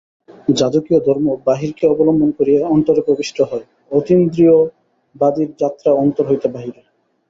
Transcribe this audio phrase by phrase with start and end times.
[0.51, 3.65] যাজকীয় ধর্ম বাহিরকে অবলম্বন করিয়া অন্তরে প্রবিষ্ট হয়,
[3.91, 6.81] অতীন্দ্রিয়বাদীর যাত্রা অন্তর হইতে বাহিরে।